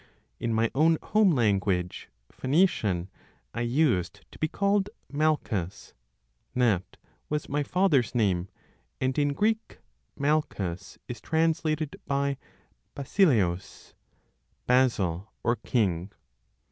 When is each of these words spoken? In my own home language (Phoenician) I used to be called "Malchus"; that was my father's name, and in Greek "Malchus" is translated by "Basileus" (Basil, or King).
In 0.39 0.51
my 0.51 0.71
own 0.73 0.97
home 1.03 1.29
language 1.33 2.09
(Phoenician) 2.31 3.11
I 3.53 3.61
used 3.61 4.25
to 4.31 4.39
be 4.39 4.47
called 4.47 4.89
"Malchus"; 5.11 5.93
that 6.55 6.97
was 7.29 7.47
my 7.47 7.61
father's 7.61 8.15
name, 8.15 8.49
and 8.99 9.15
in 9.19 9.33
Greek 9.33 9.77
"Malchus" 10.17 10.97
is 11.07 11.21
translated 11.21 11.97
by 12.07 12.39
"Basileus" 12.95 13.93
(Basil, 14.65 15.31
or 15.43 15.57
King). 15.57 16.11